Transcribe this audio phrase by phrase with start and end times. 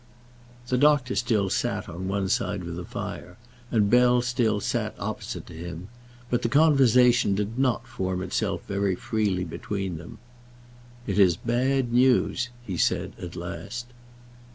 [0.69, 3.37] The doctor still sat on one side of the fire,
[3.69, 5.89] and Bell still sat opposite to him;
[6.27, 10.17] but the conversation did not form itself very freely between them.
[11.05, 13.93] "It is bad news," he said, at last.